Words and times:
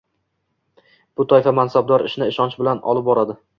Bu 1.21 1.25
toifa 1.35 1.55
mansabdor 1.59 2.07
ishni 2.09 2.31
ishonch 2.35 2.59
bilan 2.65 2.85
olib 2.95 3.11
boradi. 3.15 3.41